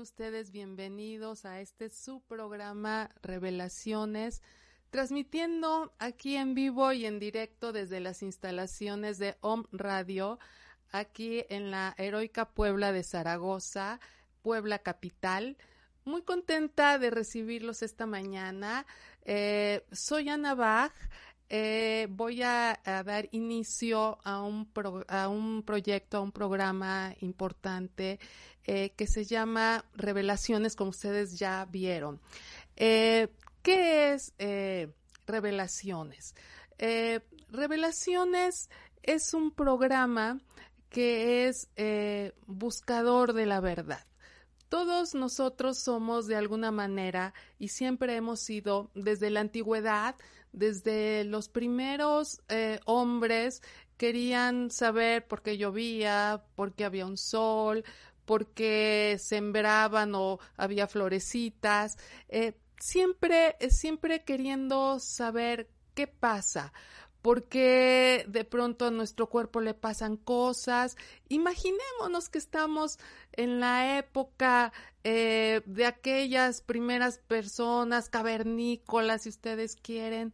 [0.00, 4.42] Ustedes bienvenidos a este su programa Revelaciones,
[4.90, 10.38] transmitiendo aquí en vivo y en directo desde las instalaciones de OM Radio,
[10.92, 13.98] aquí en la heroica Puebla de Zaragoza,
[14.42, 15.56] Puebla Capital.
[16.04, 18.86] Muy contenta de recibirlos esta mañana.
[19.24, 20.92] Eh, soy Ana Bach.
[21.50, 28.20] Eh, voy a, dar inicio a un, pro, a un proyecto, a un programa importante
[28.64, 32.20] eh, que se llama Revelaciones, como ustedes ya vieron.
[32.76, 33.28] Eh,
[33.62, 34.34] ¿Qué es
[35.26, 36.34] Revelaciones?
[37.50, 38.70] Revelaciones
[39.02, 40.40] es un programa
[40.90, 41.68] que es
[42.46, 44.06] buscador de la verdad.
[44.68, 50.14] Todos nosotros somos de alguna manera y siempre hemos sido desde la antigüedad,
[50.52, 53.62] desde los primeros eh, hombres
[53.96, 57.84] querían saber por qué llovía, por qué había un sol,
[58.24, 61.96] por qué sembraban o había florecitas,
[62.28, 66.72] eh, siempre, siempre queriendo saber qué pasa
[67.22, 70.96] porque de pronto a nuestro cuerpo le pasan cosas.
[71.28, 72.98] Imaginémonos que estamos
[73.32, 74.72] en la época
[75.04, 80.32] eh, de aquellas primeras personas cavernícolas, si ustedes quieren,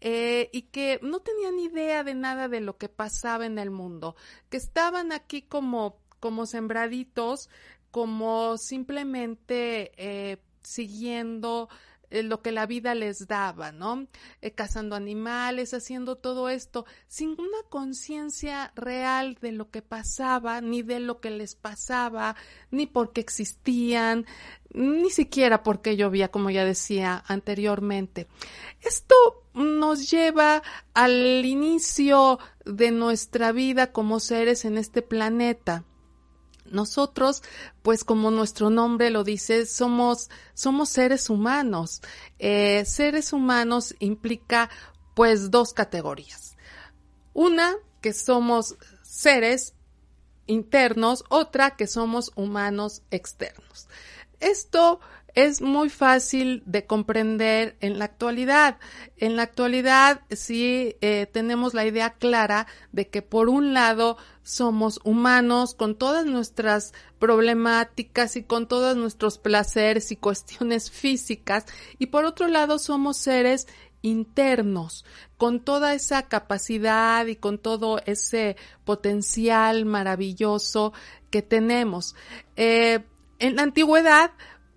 [0.00, 4.16] eh, y que no tenían idea de nada de lo que pasaba en el mundo,
[4.50, 7.48] que estaban aquí como, como sembraditos,
[7.90, 11.68] como simplemente eh, siguiendo
[12.14, 14.06] eh, lo que la vida les daba, ¿no?
[14.40, 20.82] Eh, cazando animales, haciendo todo esto, sin una conciencia real de lo que pasaba, ni
[20.82, 22.36] de lo que les pasaba,
[22.70, 24.26] ni por qué existían,
[24.72, 28.28] ni siquiera porque llovía, como ya decía anteriormente.
[28.80, 29.16] Esto
[29.52, 30.62] nos lleva
[30.94, 35.84] al inicio de nuestra vida como seres en este planeta
[36.66, 37.42] nosotros,
[37.82, 42.02] pues como nuestro nombre lo dice, somos, somos seres humanos.
[42.38, 44.70] Eh, seres humanos implica
[45.14, 46.56] pues dos categorías.
[47.32, 49.74] Una, que somos seres
[50.46, 53.88] internos, otra que somos humanos externos.
[54.40, 55.00] Esto
[55.34, 58.78] es muy fácil de comprender en la actualidad.
[59.16, 65.00] En la actualidad sí eh, tenemos la idea clara de que por un lado somos
[65.02, 71.66] humanos con todas nuestras problemáticas y con todos nuestros placeres y cuestiones físicas
[71.98, 73.66] y por otro lado somos seres
[74.02, 75.06] internos,
[75.38, 80.92] con toda esa capacidad y con todo ese potencial maravilloso
[81.30, 82.14] que tenemos.
[82.56, 83.00] Eh,
[83.38, 84.32] en la antigüedad,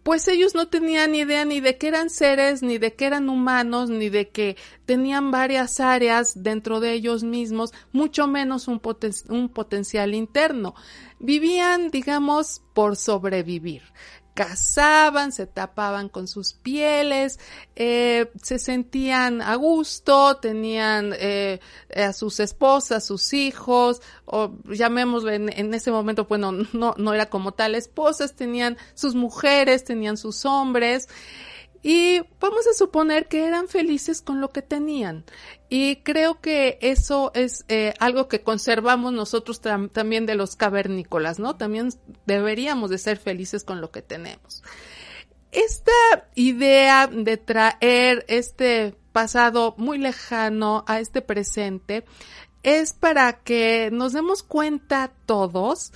[0.08, 3.90] pues ellos no tenían idea ni de que eran seres, ni de que eran humanos,
[3.90, 4.56] ni de que
[4.86, 8.80] tenían varias áreas dentro de ellos mismos, mucho menos un,
[9.28, 10.76] un potencial interno.
[11.20, 13.82] Vivían, digamos, por sobrevivir
[14.38, 17.40] cazaban, se tapaban con sus pieles,
[17.76, 21.60] eh, se sentían a gusto, tenían eh,
[21.96, 27.32] a sus esposas, sus hijos, o llamémoslo en, en, ese momento, bueno, no, no era
[27.32, 31.10] como tal esposas, tenían sus mujeres, tenían sus hombres.
[31.84, 35.24] Y vamos a suponer que eran felices con lo que tenían.
[35.70, 41.56] Y creo que eso es eh, algo que conservamos nosotros también de los cavernícolas, ¿no?
[41.56, 41.90] También
[42.26, 44.64] deberíamos de ser felices con lo que tenemos.
[45.52, 45.92] Esta
[46.36, 52.06] idea de traer este pasado muy lejano a este presente
[52.64, 55.94] es para que nos demos cuenta todos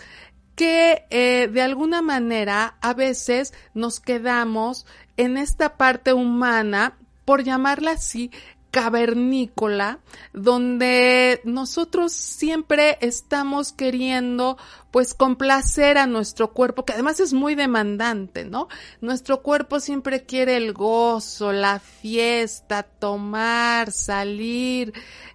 [0.61, 4.85] que eh, de alguna manera a veces nos quedamos
[5.17, 8.29] en esta parte humana, por llamarla así,
[8.69, 9.97] cavernícola,
[10.33, 14.59] donde nosotros siempre estamos queriendo
[14.91, 18.67] pues complacer a nuestro cuerpo, que además es muy demandante, ¿no?
[19.01, 24.93] Nuestro cuerpo siempre quiere el gozo, la fiesta, tomar, salir,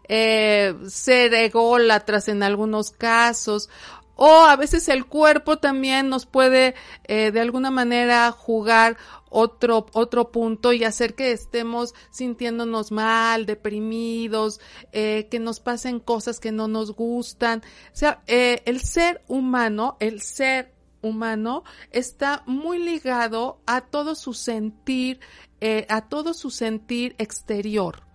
[0.08, 3.69] eh, ser ególatras en algunos casos,
[4.17, 6.75] o a veces el cuerpo también nos puede
[7.05, 8.97] eh, de alguna manera jugar
[9.29, 14.61] otro, otro punto y hacer que estemos sintiéndonos mal, deprimidos,
[14.93, 17.63] eh, que nos pasen cosas que no nos gustan.
[17.93, 24.33] O sea, eh, el ser humano, el ser humano está muy ligado a todo su
[24.33, 25.21] sentir,
[25.89, 28.07] a todo su sentir exterior.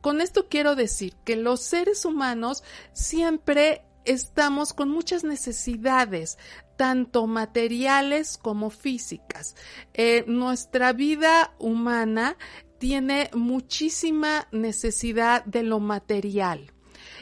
[0.00, 2.62] Con esto quiero decir que los seres humanos
[2.92, 6.38] siempre estamos con muchas necesidades,
[6.76, 9.54] tanto materiales como físicas.
[9.94, 12.36] Eh, nuestra vida humana
[12.78, 16.72] tiene muchísima necesidad de lo material.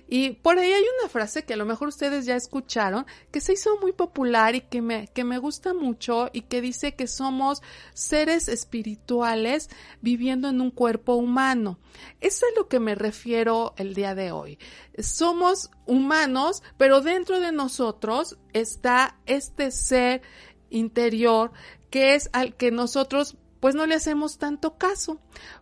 [0.09, 3.55] Y por ahí hay una frase que a lo mejor ustedes ya escucharon, que se
[3.55, 7.63] hizo muy popular y que me, que me gusta mucho y que dice que somos
[7.95, 9.69] seres espirituales
[10.01, 11.79] viviendo en un cuerpo humano.
[12.21, 14.59] Eso es a lo que me refiero el día de hoy.
[14.99, 20.23] Somos humanos, pero dentro de nosotros está este ser
[20.71, 21.53] interior
[21.91, 23.37] que es al que nosotros
[23.67, 25.19] pues no le hacemos tanto caso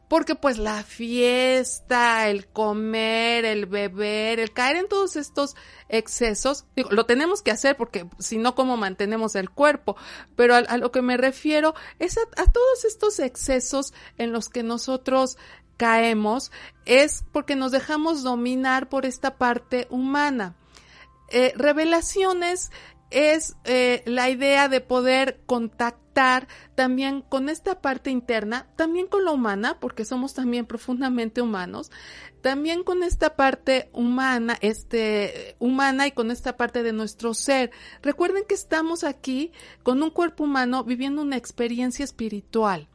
[0.08, 5.56] porque pues la fiesta, el comer, el beber, el caer en todos estos
[5.88, 9.96] excesos, lo tenemos que hacer porque si no, ¿cómo mantenemos el cuerpo?
[10.36, 15.38] Pero a, lo que me refiero es a, todos estos excesos en los que nosotros
[15.78, 16.52] caemos,
[16.84, 20.56] es porque nos dejamos dominar por esta parte humana.
[21.30, 22.70] Eh, revelaciones
[23.10, 29.32] es eh, la idea de poder contactar también con esta parte interna, también con la
[29.32, 31.90] humana, porque somos también profundamente humanos,
[32.40, 37.70] también con esta parte humana, este, humana y con esta parte de nuestro ser.
[38.02, 39.52] Recuerden que estamos aquí
[39.82, 42.88] con un cuerpo humano viviendo una experiencia espiritual.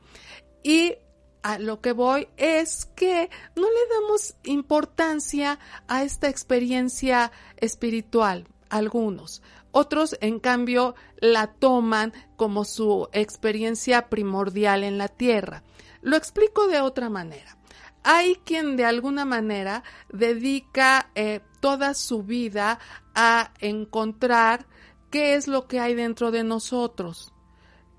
[0.64, 0.96] Y
[1.42, 9.42] a lo que voy es que no le damos importancia a esta experiencia espiritual, algunos.
[9.72, 15.64] Otros, en cambio, la toman como su experiencia primordial en la Tierra.
[16.02, 17.58] Lo explico de otra manera.
[18.04, 22.80] Hay quien de alguna manera dedica eh, toda su vida
[23.14, 24.66] a encontrar
[25.12, 27.34] qué es lo que hay dentro de nosotros.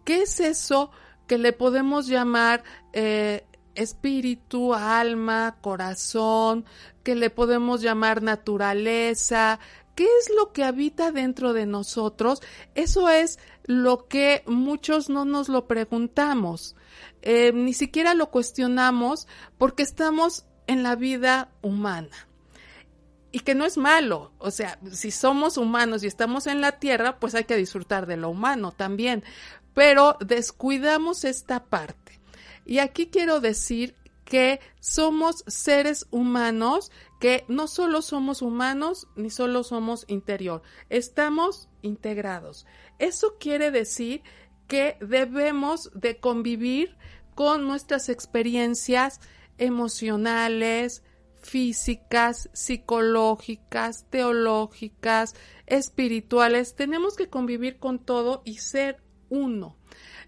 [0.04, 0.90] ¿Qué es eso
[1.26, 6.64] que le podemos llamar eh, espíritu, alma, corazón,
[7.04, 9.58] que le podemos llamar naturaleza,
[9.94, 12.40] ¿Qué es lo que habita dentro de nosotros?
[12.74, 16.76] Eso es lo que muchos no nos lo preguntamos,
[17.22, 19.28] eh, ni siquiera lo cuestionamos
[19.58, 22.28] porque estamos en la vida humana.
[23.32, 27.20] Y que no es malo, o sea, si somos humanos y estamos en la tierra,
[27.20, 29.22] pues hay que disfrutar de lo humano también,
[29.72, 32.20] pero descuidamos esta parte.
[32.64, 33.94] Y aquí quiero decir
[34.24, 36.90] que somos seres humanos,
[37.20, 42.66] que no solo somos humanos ni solo somos interior, estamos integrados.
[42.98, 44.22] Eso quiere decir
[44.66, 46.96] que debemos de convivir
[47.34, 49.20] con nuestras experiencias
[49.58, 51.02] emocionales,
[51.40, 55.34] físicas, psicológicas, teológicas,
[55.66, 56.74] espirituales.
[56.74, 59.76] Tenemos que convivir con todo y ser uno.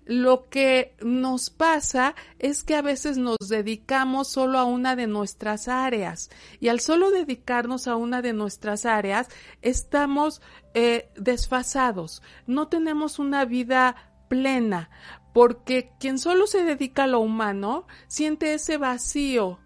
[0.04, 5.68] Lo que nos pasa es que a veces nos dedicamos solo a una de nuestras
[5.68, 6.28] áreas
[6.59, 9.28] y al solo dedicarnos a una de nuestras áreas
[9.61, 10.42] estamos
[10.75, 13.94] eh, desfasados, no tenemos una vida
[14.28, 14.90] plena,
[15.32, 19.61] porque quien solo se dedica a lo humano siente ese vacío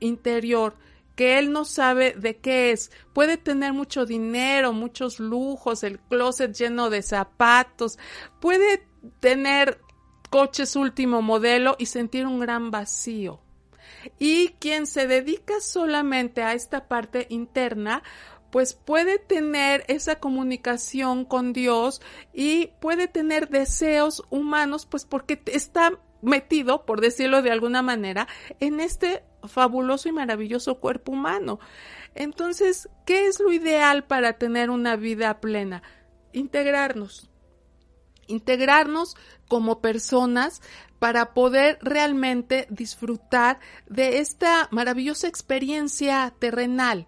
[0.00, 0.76] interior
[1.16, 2.90] que él no sabe de qué es.
[3.12, 7.98] Puede tener mucho dinero, muchos lujos, el closet lleno de zapatos,
[8.40, 8.86] puede
[9.20, 9.80] tener
[10.30, 13.40] coches último modelo y sentir un gran vacío.
[14.18, 18.02] Y quien se dedica solamente a esta parte interna,
[18.50, 22.00] pues puede tener esa comunicación con Dios
[22.32, 28.28] y puede tener deseos humanos, pues porque está metido, por decirlo de alguna manera,
[28.60, 31.58] en este fabuloso y maravilloso cuerpo humano.
[32.14, 35.82] Entonces, ¿qué es lo ideal para tener una vida plena?
[36.32, 37.30] Integrarnos.
[38.26, 39.16] Integrarnos
[39.48, 40.62] como personas
[40.98, 47.06] para poder realmente disfrutar de esta maravillosa experiencia terrenal.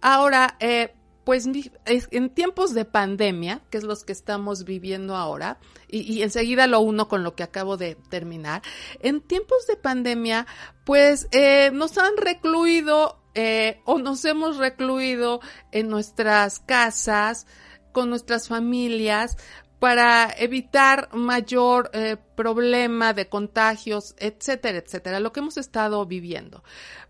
[0.00, 6.22] Ahora, eh, pues en tiempos de pandemia, que es los que estamos viviendo ahora, y,
[6.22, 8.62] enseguida lo uno con lo que acabo de terminar,
[9.00, 10.46] en tiempos de pandemia,
[10.84, 15.40] pues eh, nos han recluido eh, o nos hemos recluido
[15.72, 17.46] en nuestras casas,
[17.92, 19.36] con nuestras familias,
[19.80, 26.62] para evitar mayor eh, problema de contagios, etcétera, etcétera, lo que hemos estado viviendo.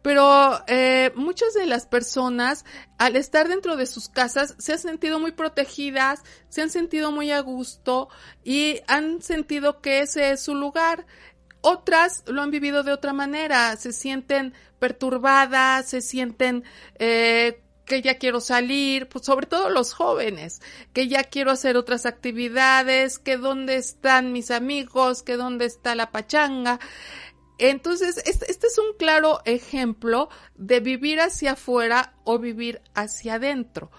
[0.03, 2.65] Pero eh, muchas de las personas,
[2.97, 7.33] al estar dentro de sus casas, se han sentido muy protegidas, se han sentido muy
[7.33, 8.09] a gusto
[8.45, 11.07] y han sentido que ese es su lugar.
[11.63, 16.63] Otras lo han vivido de otra manera, se sienten perturbadas, se sienten
[17.01, 22.07] eh, que ya quiero salir, pues sobre todo los jóvenes, que ya quiero hacer otras
[22.07, 26.79] actividades, que dónde están mis amigos, que dónde está la pachanga.
[27.59, 33.91] Entonces, este, este, es un claro ejemplo de vivir hacia afuera o vivir hacia adentro.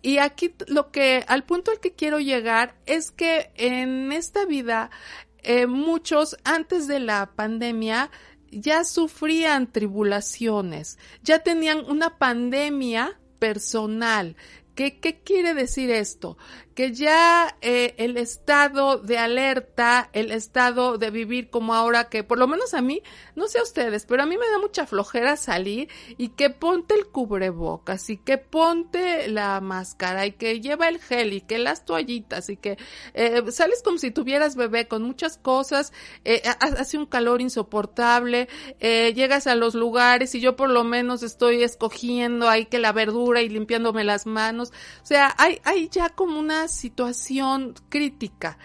[0.00, 4.90] Y aquí lo que, al punto al que quiero llegar es que en esta vida,
[5.38, 8.12] eh, muchos antes de la pandemia
[8.52, 14.36] ya sufrían tribulaciones, ya tenían una pandemia personal.
[14.74, 16.38] ¿Qué, ¿Qué, quiere decir esto?
[16.74, 22.38] Que ya eh, el estado de alerta, el estado de vivir como ahora que por
[22.38, 23.02] lo menos a mí,
[23.36, 25.88] no sé a ustedes, pero a mí me da mucha flojera salir
[26.18, 31.32] y que ponte el cubrebocas y que ponte la máscara y que lleva el gel
[31.32, 32.76] y que las toallitas y que
[33.14, 35.92] eh, sales como si tuvieras bebé con muchas cosas,
[36.24, 38.48] eh, hace un calor insoportable,
[38.80, 43.42] llegas a los lugares y yo por lo menos estoy escogiendo ahí que la verdura
[43.42, 48.58] y limpiándome las manos, o sea, hay, hay ya como una situación crítica.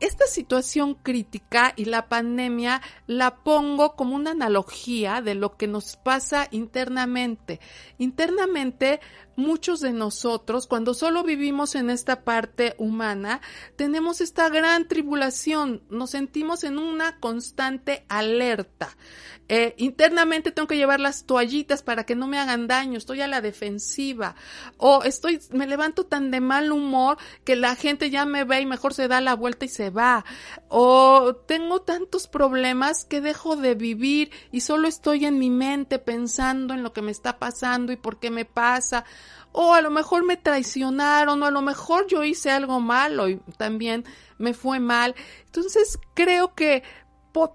[0.00, 5.96] Esta situación crítica y la pandemia la pongo como una analogía de lo que nos
[5.96, 7.60] pasa internamente.
[7.98, 9.00] Internamente,
[9.36, 13.40] muchos de nosotros, cuando solo vivimos en esta parte humana,
[13.76, 18.96] tenemos esta gran tribulación, nos sentimos en una constante alerta.
[19.48, 23.28] Eh, internamente tengo que llevar las toallitas para que no me hagan daño, estoy a
[23.28, 24.34] la defensiva,
[24.76, 28.66] o estoy, me levanto tan de mal humor que la gente ya me ve y
[28.66, 30.24] mejor se da la vuelta y se va,
[30.68, 36.74] o tengo tantos problemas que dejo de vivir y solo estoy en mi mente pensando
[36.74, 39.04] en lo que me está pasando y por qué me pasa,
[39.58, 43.36] o a lo mejor me traicionaron, o a lo mejor yo hice algo malo y
[43.56, 44.04] también
[44.36, 45.14] me fue mal.
[45.46, 46.82] Entonces creo que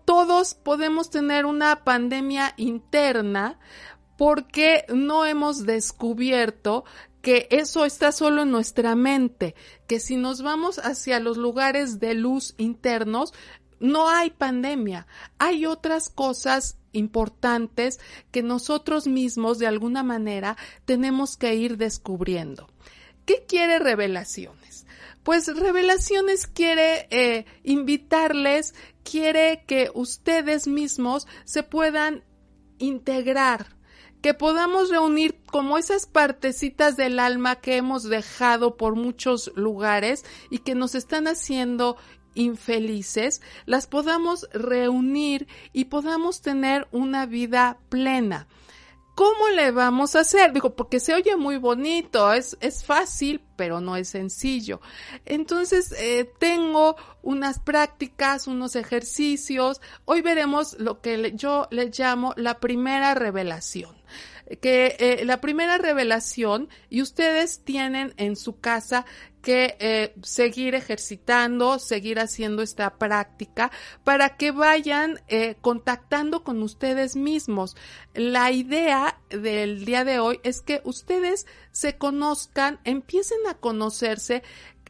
[0.05, 3.59] todos podemos tener una pandemia interna
[4.17, 6.85] porque no hemos descubierto
[7.21, 9.53] que eso está solo en nuestra mente,
[9.87, 13.31] que si nos vamos hacia los lugares de luz internos,
[13.81, 15.07] no hay pandemia,
[15.37, 17.99] hay otras cosas importantes
[18.31, 22.69] que nosotros mismos de alguna manera tenemos que ir descubriendo.
[23.25, 24.85] ¿Qué quiere revelaciones?
[25.23, 28.73] Pues revelaciones quiere eh, invitarles
[29.03, 32.23] quiere que ustedes mismos se puedan
[32.77, 33.75] integrar,
[34.21, 40.59] que podamos reunir como esas partecitas del alma que hemos dejado por muchos lugares y
[40.59, 41.97] que nos están haciendo
[42.33, 48.47] infelices, las podamos reunir y podamos tener una vida plena.
[49.21, 50.51] ¿cómo le vamos a hacer?
[50.51, 54.81] Digo, porque se oye muy bonito, es, es fácil, pero no es sencillo.
[55.25, 59.79] Entonces, eh, tengo unas prácticas, unos ejercicios.
[60.05, 63.95] Hoy veremos lo que yo le llamo la primera revelación
[64.59, 69.05] que eh, la primera revelación y ustedes tienen en su casa
[69.41, 73.71] que eh, seguir ejercitando, seguir haciendo esta práctica
[74.03, 77.75] para que vayan eh, contactando con ustedes mismos.
[78.13, 84.43] La idea del día de hoy es que ustedes se conozcan, empiecen a conocerse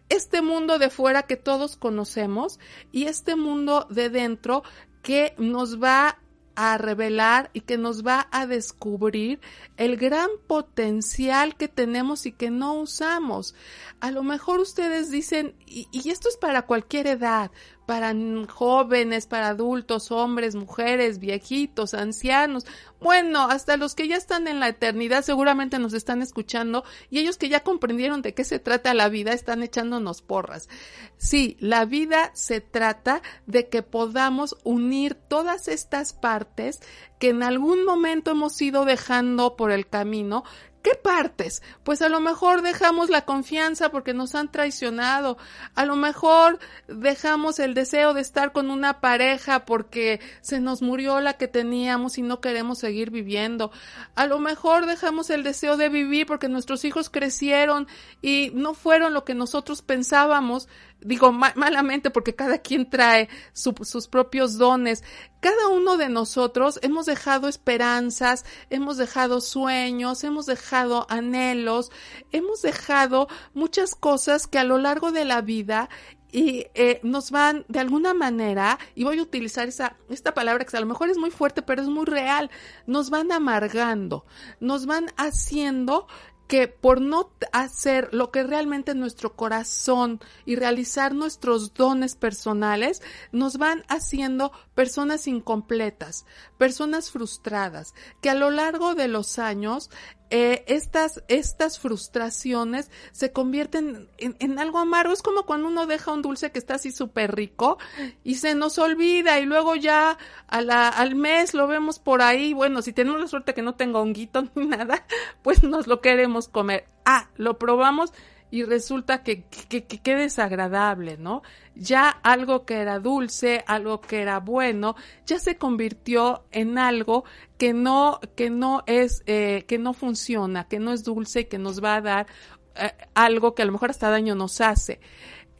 [0.09, 2.59] este mundo de fuera que todos conocemos
[2.91, 4.63] y este mundo de dentro
[5.01, 6.19] que nos va
[6.55, 9.39] a revelar y que nos va a descubrir
[9.77, 13.55] el gran potencial que tenemos y que no usamos.
[13.99, 17.51] A lo mejor ustedes dicen, y, esto es para cualquier edad,
[17.91, 18.15] para
[18.47, 22.65] jóvenes, para adultos, hombres, mujeres, viejitos, ancianos,
[23.01, 27.37] bueno, hasta los que ya están en la eternidad seguramente nos están escuchando y ellos
[27.37, 30.69] que ya comprendieron de qué se trata la vida están echándonos porras.
[31.17, 36.79] Sí, la vida se trata de que podamos unir todas estas partes
[37.21, 40.43] que en algún momento hemos ido dejando por el camino,
[40.81, 41.61] ¿Qué partes?
[41.83, 45.37] Pues a lo mejor dejamos la confianza porque nos han traicionado,
[45.75, 51.21] a lo mejor dejamos el deseo de estar con una pareja porque se nos murió
[51.21, 53.71] la que teníamos y no queremos seguir viviendo,
[54.15, 57.87] a lo mejor dejamos el deseo de vivir porque nuestros hijos crecieron
[58.23, 60.67] y no fueron lo que nosotros pensábamos,
[61.01, 65.03] digo malamente porque cada quien trae sus propios dones.
[65.39, 71.91] Cada uno de nosotros hemos dejado esperanzas, hemos dejado sueños, hemos dejado anhelos,
[72.31, 75.89] hemos dejado muchas cosas que a lo largo de la vida
[76.31, 80.77] y eh, nos van de alguna manera, y voy a utilizar esa, esta palabra que
[80.77, 82.49] a lo mejor es muy fuerte, pero es muy real,
[82.87, 84.25] nos van amargando,
[84.59, 86.07] nos van haciendo
[86.51, 93.55] que por no hacer lo que realmente nuestro corazón y realizar nuestros dones personales nos
[93.55, 96.25] van haciendo personas incompletas,
[96.57, 99.89] personas frustradas, que a lo largo de los años
[100.33, 105.11] eh, estas, estas frustraciones se convierten en, algo amargo.
[105.11, 107.77] Es como cuando uno deja un dulce que está así súper rico
[108.23, 112.53] y se nos olvida y luego ya a la, al mes lo vemos por ahí.
[112.53, 115.05] Bueno, si tenemos la suerte que no tenga honguito ni nada,
[115.41, 116.85] pues nos lo queremos comer.
[117.03, 118.13] Ah, lo probamos
[118.51, 121.41] y resulta que, que, que, desagradable, ¿no?
[121.73, 127.23] Ya algo que era dulce, algo que era bueno, ya se convirtió en algo
[127.57, 131.57] que no, que no es, eh, que no funciona, que no es dulce y que
[131.57, 132.27] nos va a dar
[132.75, 134.99] eh, algo que a lo mejor hasta daño nos hace.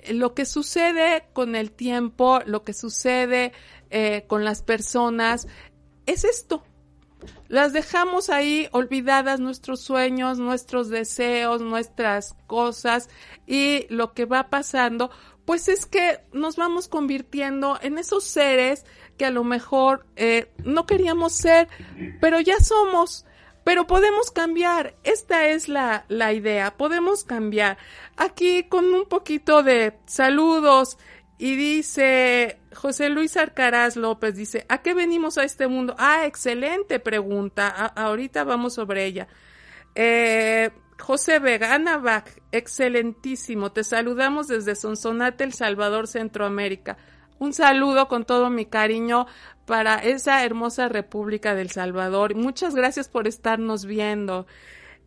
[0.10, 3.54] Lo que sucede con el tiempo, lo que sucede
[3.90, 5.48] eh, con las personas,
[6.08, 6.62] es esto,
[7.48, 13.10] las dejamos ahí olvidadas nuestros sueños, nuestros deseos, nuestras cosas
[13.46, 15.12] y lo que va pasando,
[15.46, 18.86] pues es que nos vamos convirtiendo en esos seres
[19.18, 21.68] que a lo mejor eh, no queríamos ser,
[22.20, 23.26] pero ya somos.
[23.64, 27.78] Pero podemos cambiar, esta es la, la idea, podemos cambiar.
[28.18, 30.98] Aquí con un poquito de saludos
[31.38, 35.96] y dice José Luis Arcaraz López, dice, ¿a qué venimos a este mundo?
[35.98, 37.68] Ah, excelente pregunta.
[37.70, 39.28] ahorita vamos sobre ella.
[39.96, 43.72] Eh, José Vegana excelentísimo.
[43.72, 46.98] Te saludamos desde Sonsonate, El Salvador, Centroamérica.
[47.40, 49.26] Un saludo con todo mi cariño
[49.66, 52.36] para esa hermosa República del Salvador.
[52.36, 54.46] Muchas gracias por estarnos viendo.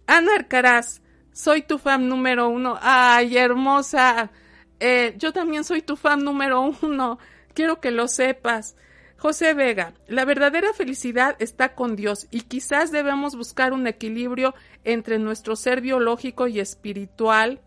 [0.07, 1.01] Ana Arcaraz,
[1.33, 2.77] soy tu fan número uno.
[2.83, 4.33] Ay, hermosa.
[4.81, 7.19] Eh, yo también soy tu fan número uno.
[7.55, 8.77] Quiero que lo sepas.
[9.17, 15.19] José Vega, la verdadera felicidad está con Dios y quizás debemos buscar un equilibrio entre
[15.19, 17.63] nuestro ser biológico y espiritual.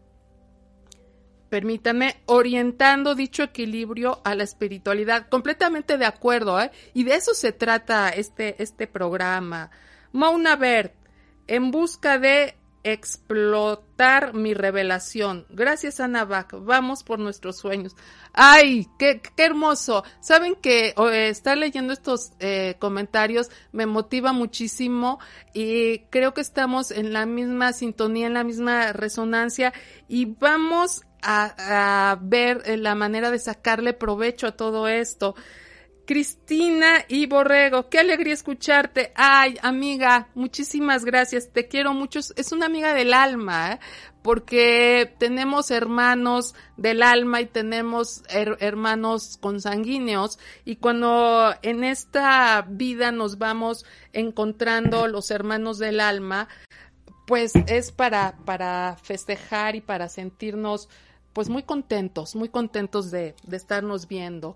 [1.49, 5.29] Permítame, orientando dicho equilibrio a la espiritualidad.
[5.29, 6.71] Completamente de acuerdo, ¿eh?
[6.93, 9.71] Y de eso se trata este, este programa.
[10.11, 10.93] Mauna Bert,
[11.47, 12.55] en busca de
[12.93, 15.45] explotar mi revelación.
[15.49, 16.53] Gracias, Ana Bach.
[16.53, 17.95] Vamos por nuestros sueños.
[18.33, 18.87] ¡Ay!
[18.97, 20.03] ¡Qué, qué hermoso!
[20.21, 20.93] Saben que
[21.29, 25.19] estar leyendo estos eh, comentarios me motiva muchísimo
[25.53, 29.73] y creo que estamos en la misma sintonía, en la misma resonancia
[30.07, 35.35] y vamos a, a ver la manera de sacarle provecho a todo esto.
[36.07, 39.11] Cristina y Borrego, qué alegría escucharte.
[39.13, 42.21] Ay, amiga, muchísimas gracias, te quiero mucho.
[42.37, 43.79] Es una amiga del alma, ¿eh?
[44.21, 53.37] porque tenemos hermanos del alma y tenemos hermanos consanguíneos y cuando en esta vida nos
[53.37, 56.47] vamos encontrando los hermanos del alma,
[57.25, 60.87] pues es para, para festejar y para sentirnos
[61.33, 64.55] pues muy contentos, muy contentos de, de estarnos viendo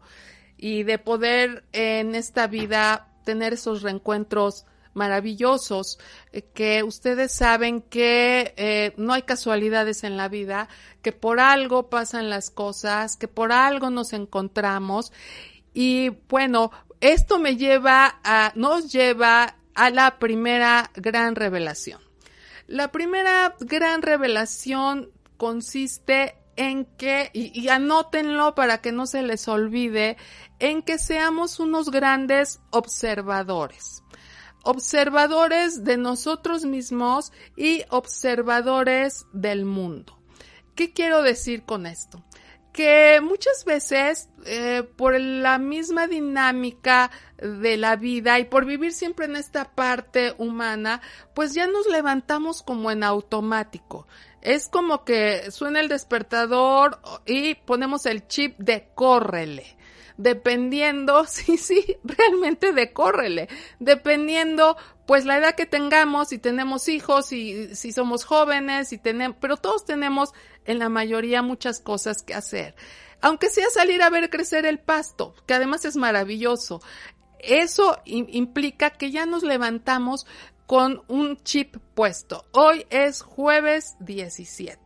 [0.61, 5.99] y de poder en esta vida tener esos reencuentros maravillosos,
[6.31, 10.69] eh, que ustedes saben que eh, no hay casualidades en la vida,
[11.01, 15.11] que por algo pasan las cosas, que por algo nos encontramos.
[15.73, 21.99] Y bueno, esto me lleva a, nos lleva a la primera gran revelación.
[22.67, 30.15] La primera gran revelación consiste en que, y, anótenlo para que no se les olvide,
[30.59, 34.03] en que seamos unos grandes observadores.
[34.63, 40.21] Observadores de nosotros mismos y observadores del mundo.
[40.75, 42.23] ¿Qué quiero decir con esto?
[42.71, 49.25] que muchas veces eh, por la misma dinámica de la vida y por vivir siempre
[49.25, 51.01] en esta parte humana,
[51.35, 54.07] pues ya nos levantamos como en automático
[54.41, 59.77] es como que suena el despertador y ponemos el chip de córrele.
[60.17, 63.47] Dependiendo, sí, sí, realmente de córrele.
[63.79, 69.37] Dependiendo, pues la edad que tengamos, si tenemos hijos, y si somos jóvenes, y tenemos,
[69.39, 70.29] pero todos tenemos
[70.65, 72.75] en la mayoría muchas cosas que hacer.
[73.21, 76.81] Aunque sea salir a ver crecer el pasto, que además es maravilloso.
[77.39, 80.27] Eso implica que ya nos levantamos
[80.71, 82.45] con un chip puesto.
[82.53, 84.79] Hoy es jueves 17.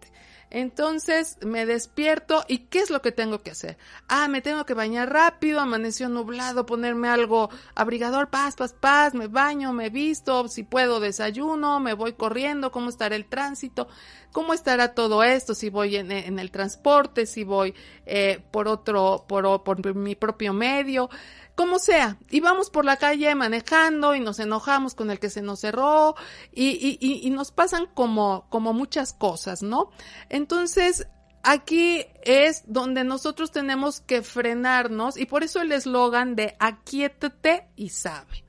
[0.50, 3.78] Entonces me despierto y ¿qué es lo que tengo que hacer?
[4.08, 9.28] Ah, me tengo que bañar rápido, amaneció nublado, ponerme algo abrigador, paz, paz, paz, me
[9.28, 13.88] baño, me visto, si puedo desayuno, me voy corriendo, cómo estará el tránsito,
[14.32, 17.76] cómo estará todo esto, si voy en, el transporte, si voy
[18.08, 21.12] eh, por otro, por, por mi propio medio
[21.56, 25.42] como sea, y vamos por la calle manejando y nos enojamos con el que se
[25.42, 26.16] nos cerró
[26.52, 29.90] y, y, y, nos pasan como, como muchas cosas, ¿no?
[30.30, 31.08] Entonces,
[31.44, 37.90] aquí es donde nosotros tenemos que frenarnos y por eso el eslogan de aquíétate y
[37.90, 38.44] sabe.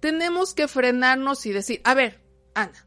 [0.00, 2.20] Tenemos que frenarnos y decir, a ver,
[2.54, 2.86] Ana,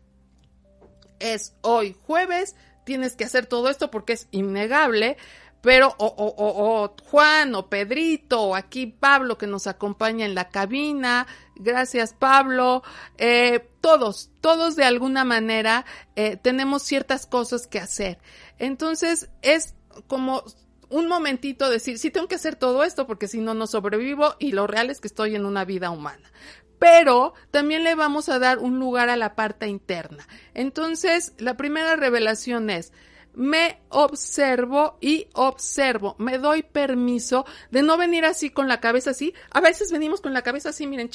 [1.20, 5.18] es hoy jueves, tienes que hacer todo esto porque es innegable,
[5.66, 10.50] pero o, o, o, Juan o Pedrito o aquí Pablo que nos acompaña en la
[10.50, 11.26] cabina,
[11.56, 12.84] gracias Pablo,
[13.18, 15.84] eh, todos, todos de alguna manera
[16.16, 18.20] eh, tenemos ciertas cosas que hacer.
[18.60, 19.74] Entonces es
[20.06, 20.44] como
[20.90, 24.52] un momentito decir, sí tengo que hacer todo esto porque si no, no sobrevivo y
[24.52, 26.32] lo real es que estoy en una vida humana
[26.78, 30.28] pero también le vamos a dar un lugar a la parte interna.
[30.54, 32.92] Entonces, la primera revelación es,
[33.36, 39.34] me observo y observo, me doy permiso de no venir así con la cabeza así.
[39.52, 41.10] A veces venimos con la cabeza así, miren,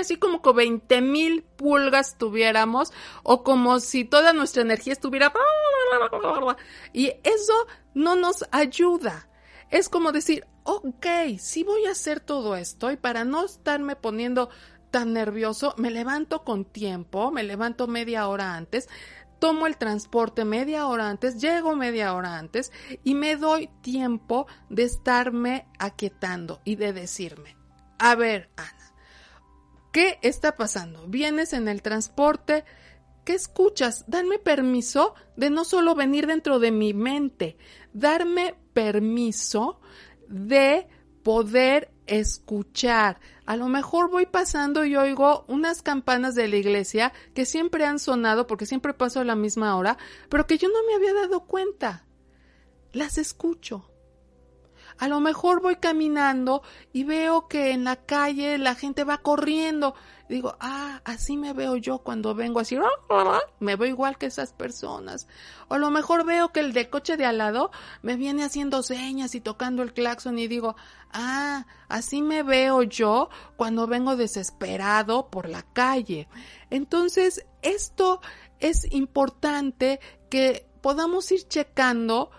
[0.00, 5.32] así como que 20 mil pulgas tuviéramos o como si toda nuestra energía estuviera...
[6.92, 9.28] Y eso no nos ayuda.
[9.70, 11.06] Es como decir, ok,
[11.38, 14.50] sí voy a hacer todo esto y para no estarme poniendo
[14.90, 18.90] tan nervioso, me levanto con tiempo, me levanto media hora antes,
[19.42, 22.70] tomo el transporte media hora antes, llego media hora antes
[23.02, 27.56] y me doy tiempo de estarme aquietando y de decirme,
[27.98, 28.94] a ver, Ana,
[29.92, 31.08] ¿qué está pasando?
[31.08, 32.64] Vienes en el transporte,
[33.24, 34.04] ¿qué escuchas?
[34.06, 37.56] Darme permiso de no solo venir dentro de mi mente,
[37.92, 39.80] darme permiso
[40.28, 40.86] de
[41.24, 43.20] poder escuchar.
[43.46, 47.98] A lo mejor voy pasando y oigo unas campanas de la iglesia que siempre han
[47.98, 49.96] sonado porque siempre paso a la misma hora,
[50.28, 52.04] pero que yo no me había dado cuenta.
[52.92, 53.88] Las escucho.
[54.98, 59.94] A lo mejor voy caminando y veo que en la calle la gente va corriendo.
[60.32, 62.78] Digo, ah, así me veo yo cuando vengo así,
[63.60, 65.28] me veo igual que esas personas.
[65.68, 68.82] O a lo mejor veo que el de coche de al lado me viene haciendo
[68.82, 70.74] señas y tocando el claxon y digo,
[71.12, 76.28] ah, así me veo yo cuando vengo desesperado por la calle.
[76.70, 78.22] Entonces, esto
[78.58, 82.30] es importante que podamos ir checando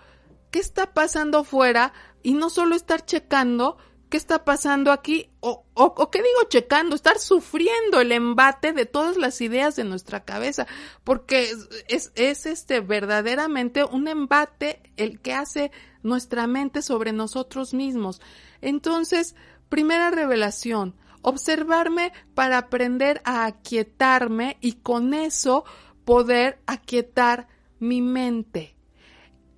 [0.50, 1.92] qué está pasando fuera
[2.24, 3.78] y no solo estar checando
[4.14, 9.16] qué está pasando aquí o, o, qué digo checando, estar sufriendo el embate de todas
[9.16, 10.68] las ideas de nuestra cabeza,
[11.02, 11.50] porque
[11.88, 15.72] es, es este verdaderamente un embate el que hace
[16.04, 18.20] nuestra mente sobre nosotros mismos.
[18.60, 19.34] Entonces,
[19.74, 25.64] Primera revelación, observarme para aprender a aquietarme y con eso
[26.04, 27.48] poder aquietar
[27.80, 28.76] mi mente.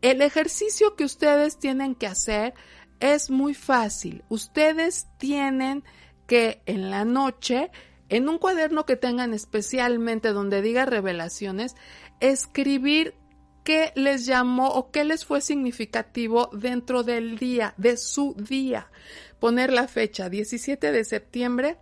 [0.01, 2.55] El ejercicio que ustedes tienen que hacer
[3.01, 4.25] es muy fácil.
[4.29, 5.85] Ustedes tienen
[6.27, 7.71] que en la noche,
[8.09, 11.75] en un cuaderno que tengan especialmente donde diga revelaciones,
[12.21, 13.15] escribir
[13.65, 18.91] qué les llamó o qué les fue significativo dentro del día, de su día.
[19.41, 21.79] Poner la fecha 17 de septiembre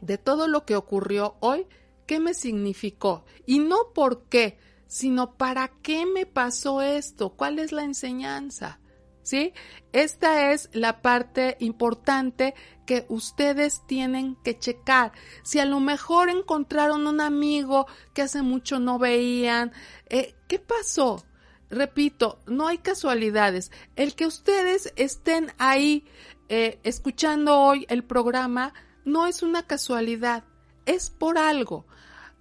[0.00, 1.66] de todo lo que ocurrió hoy,
[2.06, 7.72] qué me significó y no por qué, sino para qué me pasó esto, cuál es
[7.72, 8.80] la enseñanza.
[9.24, 9.52] ¿Sí?
[9.92, 12.54] Esta es la parte importante
[12.86, 15.12] que ustedes tienen que checar.
[15.42, 19.72] Si a lo mejor encontraron un amigo que hace mucho no veían,
[20.10, 21.24] eh, ¿qué pasó?
[21.70, 23.72] Repito, no hay casualidades.
[23.96, 26.04] El que ustedes estén ahí
[26.48, 30.44] eh, escuchando hoy el programa no es una casualidad,
[30.84, 31.86] es por algo.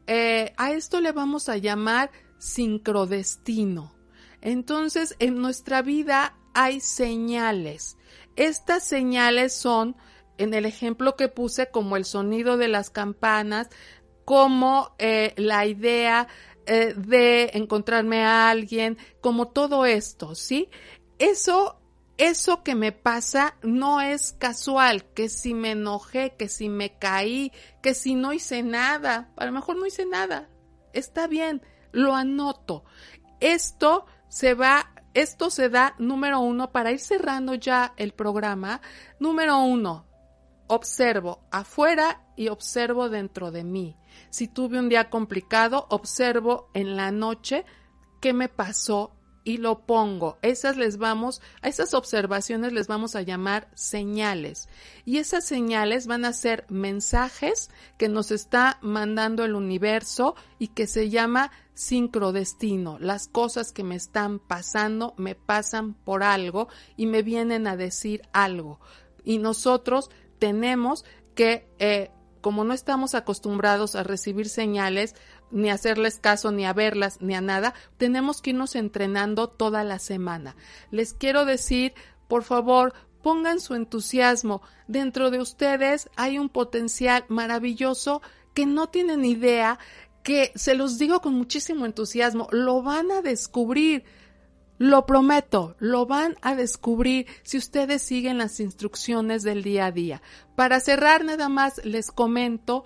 [0.07, 3.93] Eh, a esto le vamos a llamar sincrodestino.
[4.41, 7.97] Entonces, en nuestra vida hay señales.
[8.35, 9.95] Estas señales son,
[10.37, 13.69] en el ejemplo que puse, como el sonido de las campanas,
[14.25, 16.27] como eh, la idea
[16.65, 20.69] eh, de encontrarme a alguien, como todo esto, ¿sí?
[21.19, 21.81] Eso,
[22.17, 27.51] eso que me pasa no es casual, que si me enojé, que si me caí,
[27.81, 30.49] que si no hice nada, a lo mejor no hice nada,
[30.93, 31.61] está bien,
[31.91, 32.85] lo anoto.
[33.41, 38.81] Esto se va esto se da, número uno, para ir cerrando ya el programa.
[39.19, 40.05] Número uno,
[40.67, 43.97] observo afuera y observo dentro de mí.
[44.29, 47.65] Si tuve un día complicado, observo en la noche
[48.21, 50.37] qué me pasó y lo pongo.
[50.41, 54.69] Esas les vamos, a esas observaciones les vamos a llamar señales.
[55.05, 60.87] Y esas señales van a ser mensajes que nos está mandando el universo y que
[60.87, 62.97] se llama sincrodestino.
[62.99, 68.21] Las cosas que me están pasando me pasan por algo y me vienen a decir
[68.31, 68.79] algo.
[69.23, 75.15] Y nosotros tenemos que, eh, como no estamos acostumbrados a recibir señales,
[75.53, 79.99] ni hacerles caso, ni a verlas, ni a nada, tenemos que irnos entrenando toda la
[79.99, 80.55] semana.
[80.91, 81.93] Les quiero decir,
[82.27, 84.61] por favor, pongan su entusiasmo.
[84.87, 88.21] Dentro de ustedes hay un potencial maravilloso
[88.53, 89.79] que no tienen idea
[90.23, 94.03] que se los digo con muchísimo entusiasmo, lo van a descubrir.
[94.79, 100.21] Lo prometo, lo van a descubrir si ustedes siguen las instrucciones del día a día.
[100.55, 102.83] Para cerrar nada más les comento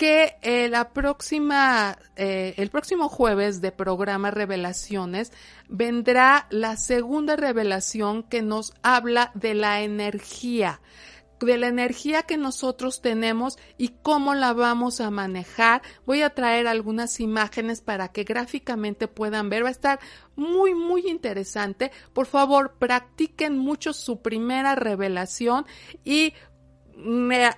[0.00, 5.30] que eh, la próxima, eh, el próximo jueves de programa Revelaciones
[5.68, 10.80] vendrá la segunda revelación que nos habla de la energía
[11.46, 15.80] de la energía que nosotros tenemos y cómo la vamos a manejar.
[16.04, 19.64] Voy a traer algunas imágenes para que gráficamente puedan ver.
[19.64, 20.00] Va a estar
[20.36, 21.92] muy, muy interesante.
[22.12, 25.64] Por favor, practiquen mucho su primera revelación
[26.04, 26.34] y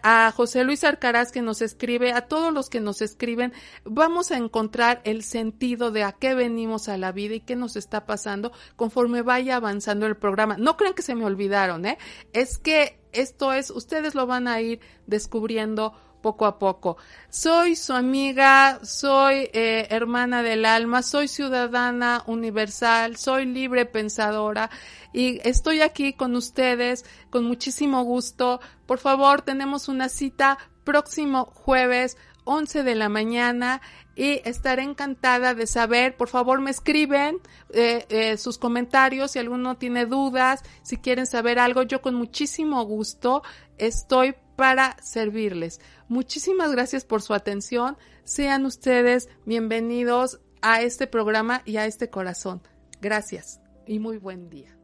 [0.03, 3.53] a José Luis Arcaraz que nos escribe, a todos los que nos escriben,
[3.85, 7.77] vamos a encontrar el sentido de a qué venimos a la vida y qué nos
[7.77, 10.57] está pasando conforme vaya avanzando el programa.
[10.59, 11.99] No crean que se me olvidaron, ¿eh?
[12.33, 16.97] Es que esto es, ustedes lo van a ir descubriendo poco a poco.
[17.29, 24.71] Soy su amiga, soy eh, hermana del alma, soy ciudadana universal, soy libre pensadora
[25.13, 28.61] y estoy aquí con ustedes con muchísimo gusto.
[28.87, 33.81] Por favor, tenemos una cita próximo jueves 11 de la mañana
[34.15, 37.39] y estaré encantada de saber, por favor me escriben
[37.71, 42.85] eh, eh, sus comentarios si alguno tiene dudas, si quieren saber algo, yo con muchísimo
[42.85, 43.43] gusto
[43.79, 45.81] estoy para servirles.
[46.09, 52.63] Muchísimas gracias por su atención, sean ustedes bienvenidos a este programa y a este corazón.
[53.01, 54.82] Gracias y muy buen día.